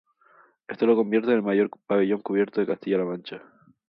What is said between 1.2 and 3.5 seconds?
en el mayor pabellón cubierto de Castilla-La Mancha.